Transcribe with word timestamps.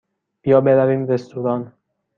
بیا 0.41 0.61
برویم 0.61 1.05
رستوران. 1.07 1.73